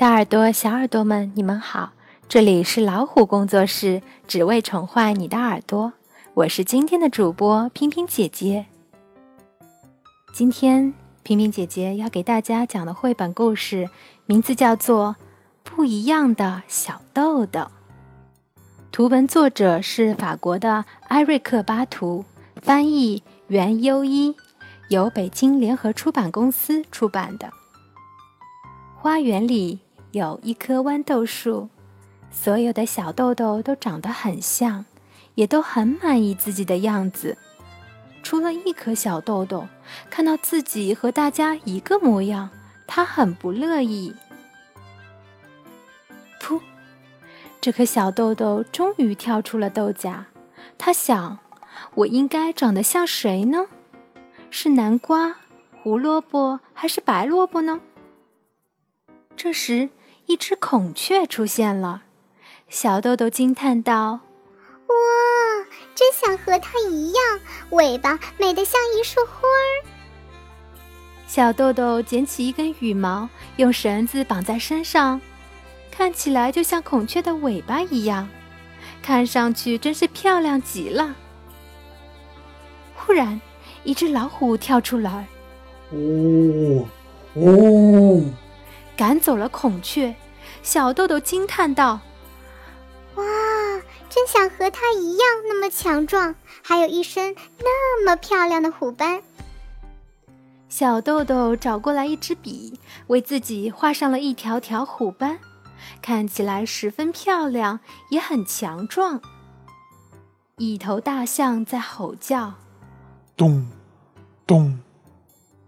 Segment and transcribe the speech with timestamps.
[0.00, 1.92] 大耳朵、小耳朵们，你们好！
[2.26, 5.92] 这里是老虎工作室，只为宠坏你的耳朵。
[6.32, 8.64] 我是今天的主播萍萍姐姐。
[10.32, 13.90] 今天萍萍姐姐要给大家讲的绘本故事，
[14.24, 15.16] 名字叫做
[15.70, 17.60] 《不一样的小豆豆》。
[18.90, 22.24] 图文作者是法国的艾瑞克·巴图，
[22.62, 24.34] 翻译袁优一，
[24.88, 27.52] 由北京联合出版公司出版的。
[28.96, 29.80] 花园里。
[30.12, 31.68] 有一棵豌豆树，
[32.32, 34.84] 所有的小豆豆都长得很像，
[35.36, 37.38] 也都很满意自己的样子。
[38.20, 39.68] 除了一颗小豆豆，
[40.10, 42.50] 看到自己和大家一个模样，
[42.88, 44.12] 他很不乐意。
[46.40, 46.60] 噗！
[47.60, 50.26] 这颗小豆豆终于跳出了豆荚。
[50.76, 51.38] 他想：
[51.94, 53.66] 我应该长得像谁呢？
[54.50, 55.36] 是南瓜、
[55.82, 57.80] 胡萝卜还是白萝卜呢？
[59.36, 59.88] 这时。
[60.30, 62.02] 一只孔雀出现了，
[62.68, 64.20] 小豆豆惊叹道
[64.86, 64.94] ：“哇，
[65.92, 69.90] 真想和它一样，尾巴美得像一束花儿。”
[71.26, 75.20] 小豆豆捡起一根羽毛，用绳子绑在身上，
[75.90, 78.28] 看起来就像孔雀的尾巴一样，
[79.02, 81.12] 看上去真是漂亮极了。
[82.94, 83.40] 忽然，
[83.82, 85.26] 一只老虎跳出来，
[85.90, 86.86] 呜
[87.34, 88.30] 呜。
[89.00, 90.14] 赶走了孔雀，
[90.62, 92.00] 小豆豆惊叹道
[93.16, 93.24] ：“哇，
[94.10, 99.22] 真想和它一样那么强壮，还有一身那么漂亮的虎斑。”
[100.68, 105.38] 小豆豆找过来一支笔，为自己画上了一条条虎斑，
[106.02, 109.22] 看起来十分漂亮，也很强壮。
[110.58, 112.52] 一头大象在吼叫
[113.34, 113.66] ：“咚，
[114.46, 114.78] 咚，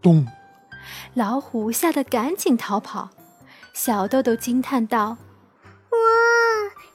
[0.03, 0.27] 咚！”
[1.15, 3.09] 老虎吓得赶紧逃跑。
[3.73, 5.17] 小豆豆惊叹道
[5.91, 5.99] ：“哇，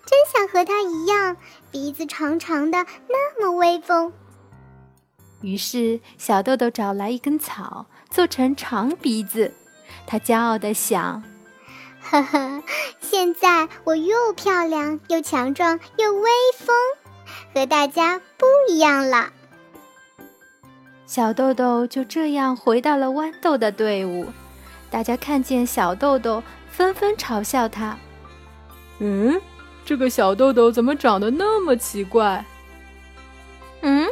[0.05, 1.35] 真想和它一样，
[1.71, 4.13] 鼻子长长的，那么威风。”
[5.41, 9.53] 于是，小豆豆找来一根草，做成长鼻子。
[10.05, 11.23] 他骄傲地想：
[12.01, 12.63] “呵呵，
[13.01, 16.75] 现在我又漂亮，又强壮，又威风，
[17.53, 19.31] 和大家不一样了。”
[21.05, 24.27] 小豆豆就这样回到了豌豆的队伍。
[24.89, 26.43] 大家看见小豆豆。
[26.69, 27.97] 纷纷嘲笑他。
[28.99, 29.41] 嗯，
[29.83, 32.45] 这个小豆豆怎么长得那么奇怪？
[33.81, 34.07] 嗯，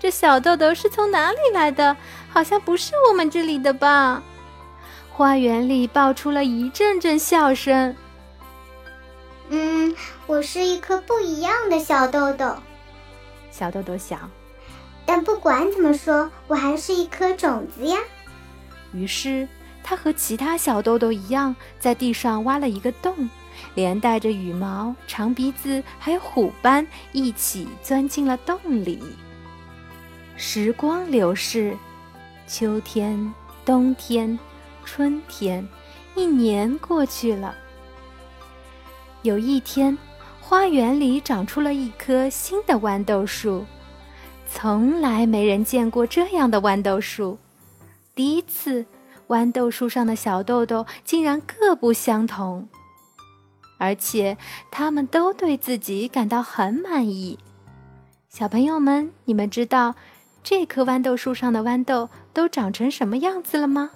[0.00, 1.94] 这小豆豆是从哪里来的？
[2.30, 4.22] 好像不是我们这里的吧？
[5.12, 7.94] 花园里爆出了一阵阵笑声。
[9.50, 9.94] 嗯，
[10.26, 12.56] 我是一颗不一样的小豆豆。
[13.50, 14.18] 小豆豆想。
[15.04, 17.98] 但不管怎么说，我还是一颗种子呀。
[18.94, 19.46] 于是。
[19.88, 23.30] 它和其他小豆豆一样，在地上挖了一个洞，
[23.76, 29.00] 连带着羽毛、长鼻子还有虎斑一起钻进了洞里。
[30.36, 31.76] 时光流逝，
[32.48, 33.32] 秋天、
[33.64, 34.36] 冬天、
[34.84, 35.64] 春天，
[36.16, 37.54] 一年过去了。
[39.22, 39.96] 有一天，
[40.40, 43.64] 花园里长出了一棵新的豌豆树，
[44.50, 47.38] 从来没人见过这样的豌豆树，
[48.16, 48.84] 第一次。
[49.28, 52.68] 豌豆树上的小豆豆竟然各不相同，
[53.78, 54.38] 而且
[54.70, 57.38] 他们都对自己感到很满意。
[58.28, 59.94] 小朋友们，你们知道
[60.42, 63.90] 这棵豌豆树上的豌豆都长成什么样子了吗？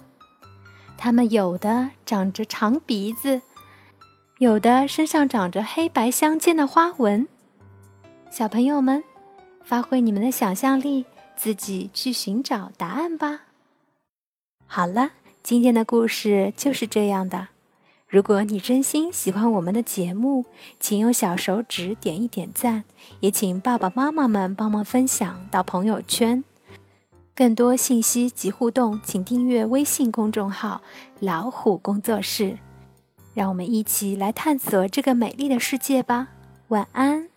[0.97, 3.41] 它们有的长着长鼻子，
[4.39, 7.27] 有的身上长着黑白相间的花纹。
[8.29, 9.03] 小朋友们，
[9.63, 11.05] 发挥你们的想象力，
[11.35, 13.41] 自己去寻找答案吧。
[14.67, 15.11] 好了。
[15.43, 17.47] 今天的故事就是这样的。
[18.07, 20.45] 如果你真心喜欢我们的节目，
[20.79, 22.83] 请用小手指点一点赞，
[23.21, 26.43] 也请爸爸妈妈们帮忙分享到朋友圈。
[27.33, 30.81] 更多信息及互动，请订阅微信公众号
[31.19, 32.59] “老虎工作室”。
[33.33, 36.27] 让我们一起来探索这个美丽的世界吧。
[36.67, 37.30] 晚安。